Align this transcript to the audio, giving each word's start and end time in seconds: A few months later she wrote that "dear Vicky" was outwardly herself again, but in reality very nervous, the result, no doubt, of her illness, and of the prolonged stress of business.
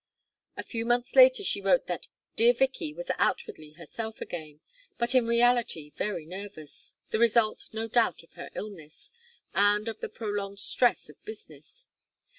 A 0.57 0.63
few 0.63 0.83
months 0.83 1.15
later 1.15 1.43
she 1.43 1.61
wrote 1.61 1.85
that 1.85 2.07
"dear 2.35 2.53
Vicky" 2.55 2.91
was 2.91 3.11
outwardly 3.19 3.73
herself 3.73 4.19
again, 4.19 4.59
but 4.97 5.13
in 5.13 5.27
reality 5.27 5.91
very 5.91 6.25
nervous, 6.25 6.95
the 7.11 7.19
result, 7.19 7.65
no 7.71 7.87
doubt, 7.87 8.23
of 8.23 8.33
her 8.33 8.49
illness, 8.55 9.11
and 9.53 9.87
of 9.87 9.99
the 9.99 10.09
prolonged 10.09 10.57
stress 10.57 11.07
of 11.07 11.23
business. 11.23 11.87